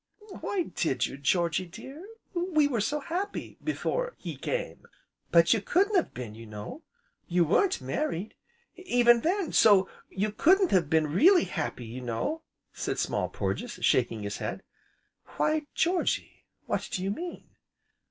[0.39, 2.03] why did you, Georgy dear?
[2.33, 4.87] We were so happy before he came"
[5.31, 6.81] "But you couldn't have been, you know;
[7.27, 8.33] you weren't married
[8.75, 12.41] even then, so you couldn't have been really happy, you know;"
[12.73, 14.63] said Small Porges shaking his head.
[15.37, 17.49] "Why Georgy what do you mean?"